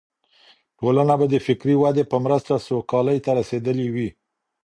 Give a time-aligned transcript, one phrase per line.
[0.79, 4.09] ټولنه به د فکري ودې په مرسته سوکالۍ ته رسېدلې وي.